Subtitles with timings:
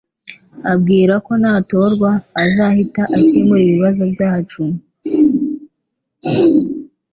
[0.65, 2.11] ababwira ko natorwa
[2.43, 4.61] azahita akemura ibibazo byacu